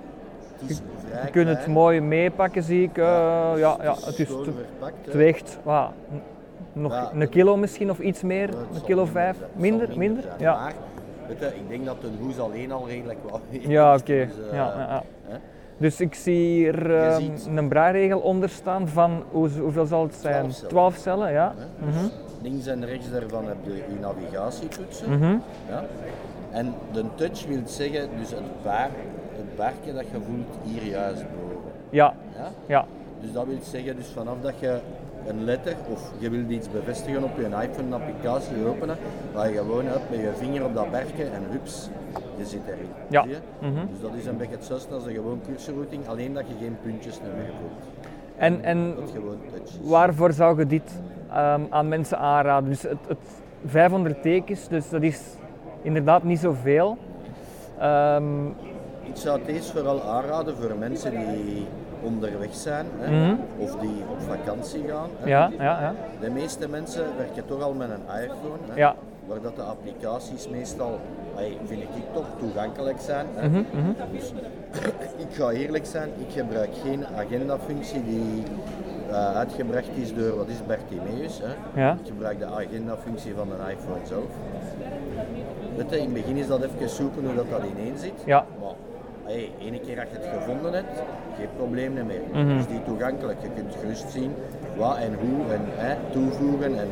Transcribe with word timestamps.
Het 0.60 0.70
is 0.70 0.80
vrij 1.09 1.24
Je 1.24 1.30
kunt 1.30 1.48
het 1.48 1.66
mooi 1.66 2.01
meepakken, 2.01 2.62
zie 2.62 2.82
ik. 2.82 2.98
Eh, 2.98 3.04
ja, 3.56 3.76
ja, 3.82 3.95
het 3.95 4.18
is 4.18 4.28
te- 4.28 4.52
verpakt. 4.56 5.04
het 5.04 5.15
weegt 5.15 5.59
n- 6.12 6.23
nog 6.73 6.92
Ja, 6.92 7.10
een 7.15 7.29
kilo 7.29 7.56
misschien 7.56 7.91
of 7.91 7.98
iets 7.98 8.23
meer. 8.23 8.48
Een 8.48 8.83
kilo 8.84 9.05
vijf. 9.05 9.37
Minder, 9.56 9.88
minder? 9.97 10.24
Ja. 10.38 10.52
Maar 10.55 10.73
weet 11.29 11.38
je, 11.38 11.46
ik 11.46 11.69
denk 11.69 11.84
dat 11.87 11.96
een 12.02 12.16
hoes 12.20 12.38
alleen 12.38 12.73
al 12.73 12.88
redelijk 12.88 13.19
weegt. 13.51 13.65
Ja, 13.77 13.95
oké. 13.95 14.04
Dus, 14.27 14.49
eh, 14.51 14.57
Ja, 14.57 14.65
ja, 14.77 14.79
ja. 14.88 15.02
hè. 15.29 15.37
Dus 15.77 16.01
ik 16.01 16.15
zie 16.15 16.35
hier 16.46 16.96
ehm, 16.96 17.21
ziet- 17.21 17.49
een 17.54 17.68
braairegel 17.68 18.18
onder 18.18 18.49
staan 18.49 18.88
van 18.88 19.23
hoe, 19.30 19.49
hoeveel 19.49 19.87
zal 19.87 20.02
het 20.02 20.15
zijn? 20.15 20.40
12 20.49 20.54
cellen. 20.54 20.68
12 20.71 20.96
cellen, 20.96 21.32
ja. 21.32 21.54
Dus 21.85 21.95
Links 22.43 22.66
en 22.66 22.84
rechts 22.87 23.10
daarvan 23.10 23.46
heb 23.46 23.57
je 23.62 23.71
je 23.74 24.01
navigatietoetsen. 24.01 25.10
Mhm. 25.18 25.37
Ja. 25.68 25.84
En 26.51 26.74
de 26.93 27.05
touch 27.15 27.46
wil 27.46 27.60
zeggen, 27.65 28.09
dus 28.18 28.30
het, 28.30 28.62
baar, 28.62 28.90
het 29.37 29.57
dat 29.95 30.05
je 30.10 30.16
voelt 30.27 30.57
hier 30.62 30.90
juist 30.90 31.23
boven. 31.34 31.71
Ja, 31.90 32.15
Ja? 32.37 32.49
ja. 32.66 32.84
Dus 33.21 33.32
dat 33.32 33.46
wil 33.46 33.59
zeggen, 33.62 33.96
dus 33.96 34.07
vanaf 34.09 34.34
dat 34.43 34.55
je 34.59 34.79
een 35.26 35.45
letter 35.45 35.74
of 35.93 36.13
je 36.18 36.30
wilt 36.30 36.51
iets 36.51 36.71
bevestigen 36.71 37.23
op 37.23 37.30
je 37.37 37.45
iPhone 37.45 37.87
een 37.87 37.93
applicatie 37.93 38.66
openen, 38.66 38.96
waar 39.35 39.51
je 39.51 39.57
gewoon 39.57 39.87
up 39.87 40.02
met 40.10 40.18
je 40.21 40.30
vinger 40.37 40.65
op 40.65 40.74
dat 40.74 40.90
bergje 40.90 41.24
en 41.24 41.43
hups, 41.51 41.88
je 42.37 42.46
zit 42.46 42.60
erin. 42.66 42.88
Ja. 43.09 43.23
Zie 43.23 43.30
je? 43.30 43.38
Mhm. 43.59 43.87
Dus 43.90 44.01
dat 44.01 44.10
is 44.15 44.27
een 44.27 44.37
beetje 44.37 44.54
hetzelfde 44.57 44.95
als 44.95 45.07
een 45.07 45.15
gewoon 45.15 45.40
cursorrouting, 45.46 46.09
alleen 46.09 46.35
dat 46.35 46.45
je 46.49 46.54
geen 46.60 46.77
puntjes 46.82 47.21
meer 47.21 47.52
voelt. 47.60 47.88
En, 48.37 48.65
en 48.65 48.95
waarvoor 49.82 50.32
zou 50.32 50.59
je 50.59 50.66
dit 50.66 51.01
ehm, 51.30 51.60
aan 51.71 51.88
mensen 51.88 52.18
aanraden? 52.18 52.68
Dus 52.68 52.82
het, 52.82 52.99
het 53.07 53.18
500 53.66 54.23
tekens, 54.23 54.68
dus 54.68 54.88
dat 54.88 55.02
is 55.02 55.21
inderdaad 55.82 56.23
niet 56.23 56.38
zoveel. 56.38 56.96
Ehm, 57.79 58.46
Ik 59.02 59.16
zou 59.16 59.38
het 59.38 59.49
eerst 59.49 59.71
vooral 59.71 60.02
aanraden 60.02 60.57
voor 60.57 60.77
mensen 60.79 61.10
die 61.10 61.66
onderweg 62.02 62.54
zijn 62.54 62.87
hè, 62.98 63.10
Mhm. 63.10 63.34
of 63.59 63.76
die 63.76 64.03
op 64.10 64.20
vakantie 64.20 64.84
gaan. 64.88 65.09
Ja, 65.25 65.50
ja, 65.59 65.65
ja. 65.81 65.94
De 66.20 66.31
meeste 66.31 66.69
mensen 66.69 67.04
werken 67.16 67.44
toch 67.47 67.62
al 67.62 67.72
met 67.72 67.88
een 67.91 68.22
iPhone, 68.22 68.59
hè, 68.69 68.75
Ja. 68.78 68.94
waar 69.26 69.41
dat 69.41 69.56
de 69.56 69.62
applicaties 69.62 70.48
meestal, 70.48 70.98
vind 71.65 71.82
ik 71.82 71.88
toch, 72.12 72.26
toegankelijk 72.38 73.00
zijn. 73.00 73.26
Hè. 73.34 73.48
Mhm. 73.48 73.62
Dus, 74.12 74.32
ik 75.26 75.34
ga 75.34 75.50
eerlijk 75.50 75.87
zijn, 75.87 76.09
ik 76.19 76.32
gebruik 76.32 76.71
geen 76.84 77.04
agendafunctie 77.16 78.05
die 78.05 78.43
eh, 79.11 79.37
uitgebracht 79.37 79.88
is 79.94 80.15
door, 80.15 80.37
wat 80.37 80.49
is 80.49 80.67
Bartimeus. 80.67 81.41
Hè. 81.43 81.81
Ja. 81.82 81.93
Ik 81.93 82.06
gebruik 82.06 82.38
de 82.38 82.44
agendafunctie 82.47 83.34
van 83.34 83.49
een 83.53 83.71
iPhone 83.71 84.06
zelf. 84.06 84.25
Weet 85.77 85.91
je, 85.91 85.97
in 85.97 86.05
het 86.05 86.12
begin 86.12 86.37
is 86.37 86.47
dat 86.47 86.62
even 86.62 86.88
zoeken 86.88 87.25
hoe 87.25 87.34
dat, 87.34 87.50
dat 87.50 87.61
ineen 87.78 87.99
zit. 87.99 88.12
Ja. 88.25 88.44
Maar 88.61 88.72
hey, 89.31 89.51
ene 89.59 89.81
keer 89.81 89.97
dat 89.97 90.11
je 90.11 90.17
het 90.17 90.29
gevonden 90.39 90.73
hebt, 90.73 91.03
geen 91.37 91.49
probleem 91.57 91.93
meer. 91.93 92.23
Mhm. 92.33 92.57
Dus 92.57 92.67
die 92.67 92.83
toegankelijk. 92.83 93.43
Je 93.43 93.49
kunt 93.55 93.75
gerust 93.81 94.11
zien 94.11 94.35
wat 94.77 94.97
en 94.97 95.15
hoe 95.15 95.53
en 95.53 95.61
hè, 95.67 95.97
toevoegen 96.11 96.79
en, 96.79 96.89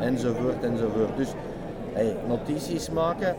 enzovoort 0.00 0.64
enzovoort. 0.64 1.16
Dus 1.16 1.32
hey, 1.92 2.16
notities 2.26 2.90
maken, 2.90 3.36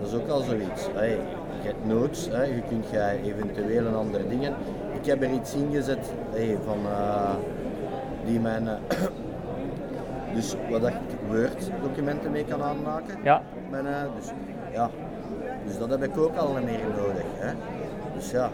dat 0.00 0.08
is 0.08 0.14
ook 0.14 0.28
al 0.28 0.40
zoiets. 0.40 0.88
Hey, 0.94 1.18
je 1.62 1.68
hebt 1.68 1.86
notes, 1.86 2.28
hè, 2.30 2.42
je 2.42 2.62
kunt 2.68 2.86
jij 2.90 3.20
eventueel 3.22 3.86
een 3.86 3.94
andere 3.94 4.28
dingen. 4.28 4.54
Ik 4.92 5.06
heb 5.06 5.22
er 5.22 5.30
iets 5.30 5.54
ingezet 5.54 6.12
hey, 6.30 6.58
van 6.64 6.78
eh, 6.86 7.34
die 8.24 8.40
mijn 8.40 8.68
eh, 8.68 8.74
dus 10.34 10.54
wat 10.70 10.86
ik 10.86 10.94
Word 11.28 11.70
documenten 11.82 12.30
mee 12.30 12.44
kan 12.44 12.62
aanmaken. 12.62 13.18
Ja. 13.22 13.42
Mijn, 13.70 13.86
eh, 13.86 14.02
dus, 14.16 14.30
ja. 14.72 14.90
Dus 15.66 15.78
dat 15.78 15.90
heb 15.90 16.02
ik 16.02 16.18
ook 16.18 16.36
al 16.36 16.52
niet 16.54 16.64
meer 16.64 16.78
nodig. 16.96 17.22
Hè. 17.38 17.52
Dus 18.14 18.30
ja, 18.30 18.50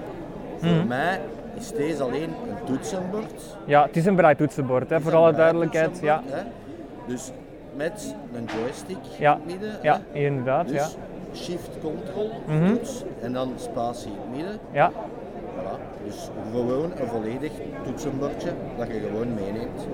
voor 0.59 0.69
Mhm. 0.69 0.87
mij 0.87 1.21
is 1.55 1.73
deze 1.73 2.03
alleen 2.03 2.23
een 2.49 2.65
toetsenbord. 2.65 3.57
ja, 3.65 3.83
het 3.87 3.97
is 3.97 4.07
een 4.07 4.17
braaitoetsenbord, 4.17 4.91
hè, 4.91 5.01
voor 5.01 5.15
alle 5.15 5.33
duidelijkheid. 5.33 5.99
Ja, 6.03 6.23
Hè. 6.27 6.43
Dus 7.07 7.31
met 7.77 8.15
een 8.35 8.49
joystick 8.61 8.97
Ja. 9.19 9.33
in 9.35 9.39
het 9.41 9.47
midden. 9.61 9.79
ja 9.83 10.01
hè. 10.13 10.19
inderdaad. 10.21 10.71
Ja. 10.71 10.75
Dus 10.85 10.97
shift 11.45 11.69
control 11.83 12.31
Mhm. 12.47 12.67
toets 12.75 13.05
en 13.23 13.33
dan 13.33 13.53
spatie 13.57 14.11
in 14.11 14.17
het 14.21 14.37
midden. 14.37 14.59
Ja. 14.73 14.91
Voilà. 14.93 16.05
Dus 16.05 16.31
gewoon 16.53 16.91
een 17.01 17.07
volledig 17.07 17.53
toetsenbordje 17.85 18.51
dat 18.79 18.87
je 18.87 19.01
gewoon 19.01 19.35
meeneemt. 19.35 19.87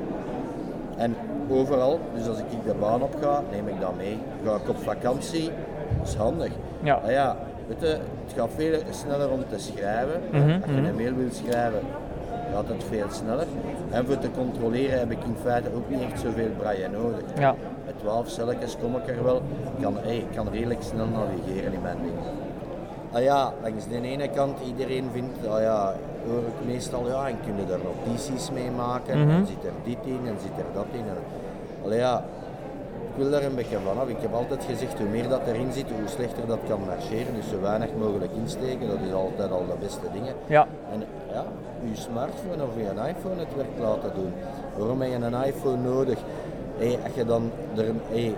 En 0.97 1.17
overal, 1.51 2.01
dus 2.15 2.29
als 2.29 2.39
ik 2.39 2.45
de 2.67 2.75
baan 2.81 3.03
op 3.03 3.15
ga, 3.23 3.43
neem 3.51 3.69
ik 3.69 3.81
dat 3.81 3.97
mee. 3.97 4.19
Ga 4.45 4.55
ik 4.55 4.69
op 4.69 4.79
vakantie, 4.79 5.51
dat 5.99 6.09
is 6.09 6.15
handig. 6.15 6.51
Ja. 6.83 6.95
Ah 6.95 7.11
ja, 7.11 7.37
weet 7.69 7.81
je, 7.81 7.87
het 8.25 8.33
gaat 8.37 8.51
veel 8.57 8.79
sneller 8.91 9.31
om 9.31 9.41
te 9.49 9.59
schrijven. 9.59 10.21
Mhm, 10.33 10.53
Als 10.63 10.71
je 10.71 10.77
een 10.89 10.95
mail 10.95 11.15
wilt 11.15 11.35
schrijven, 11.35 11.81
gaat 12.53 12.69
het 12.69 12.85
veel 12.91 13.07
sneller. 13.11 13.47
En 13.91 14.07
voor 14.07 14.19
te 14.19 14.31
controleren 14.31 14.99
heb 14.99 15.11
ik 15.11 15.25
in 15.25 15.37
feite 15.43 15.69
ook 15.75 15.89
niet 15.91 16.01
echt 16.03 16.21
zoveel 16.21 16.49
braille 16.59 16.89
nodig. 16.89 17.23
Ja. 17.39 17.55
Met 17.87 17.99
12 17.99 18.29
celletjes 18.29 18.77
kom 18.81 18.97
ik 18.97 19.09
er 19.09 19.25
wel. 19.25 19.37
Ik 19.77 19.83
kan, 19.83 19.97
hey, 20.03 20.17
ik 20.17 20.27
kan 20.35 20.49
redelijk 20.53 20.83
snel 20.83 21.07
navigeren 21.07 21.73
in 21.73 21.81
mijn 21.83 21.97
ding. 22.03 22.15
Ah 23.15 23.23
ja, 23.23 23.53
langs 23.63 23.87
de 23.89 24.01
ene 24.01 24.29
kant, 24.29 24.59
iedereen 24.67 25.07
vindt, 25.13 25.47
ah 25.47 25.61
ja, 25.61 25.95
hoor 26.27 26.39
ik 26.53 26.67
meestal, 26.67 27.07
ja, 27.09 27.29
en 27.29 27.37
kunnen 27.45 27.67
er 27.73 27.79
notities 27.91 28.51
mee 28.51 28.71
maken, 28.71 29.19
Mhm. 29.21 29.31
en 29.31 29.47
zit 29.47 29.65
er 29.65 29.73
dit 29.85 29.99
in, 30.05 30.21
en 30.27 30.37
zit 30.43 30.57
er 30.59 30.71
dat 30.75 30.87
in. 30.93 31.07
En, 31.13 31.17
allee 31.85 31.99
ja, 31.99 32.23
ik 33.11 33.21
wil 33.23 33.31
daar 33.31 33.43
een 33.43 33.55
beetje 33.55 33.79
vanaf. 33.89 34.09
Ik 34.09 34.21
heb 34.21 34.35
altijd 34.35 34.65
gezegd, 34.65 34.99
hoe 34.99 35.09
meer 35.09 35.29
dat 35.29 35.41
erin 35.47 35.73
zit, 35.73 35.87
hoe 35.99 36.09
slechter 36.09 36.47
dat 36.47 36.59
kan 36.69 36.81
marcheren. 36.87 37.35
Dus 37.35 37.49
zo 37.49 37.61
weinig 37.61 37.89
mogelijk 37.99 38.33
insteken, 38.43 38.89
dat 38.89 38.99
is 39.09 39.13
altijd 39.13 39.51
al 39.51 39.65
de 39.67 39.79
beste 39.81 40.07
dingen. 40.13 40.35
Ja. 40.47 40.67
En 40.93 41.03
ja, 41.33 41.45
je 41.91 41.97
smartphone 41.97 42.63
of 42.63 42.75
je 42.77 42.83
iPhone 43.13 43.39
het 43.45 43.55
werk 43.57 43.77
laten 43.81 44.11
doen. 44.15 44.33
Waarom 44.77 45.01
heb 45.01 45.11
je 45.11 45.17
een 45.27 45.45
iPhone 45.45 45.77
nodig? 45.77 46.19
Hey, 46.79 46.99
als 47.05 47.15
je 47.15 47.25
dan 47.25 47.51
er, 47.77 47.85
hey, 48.11 48.35